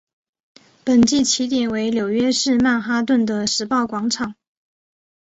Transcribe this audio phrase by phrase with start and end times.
[0.83, 4.33] 本季起点为纽约市曼哈顿的时报广场。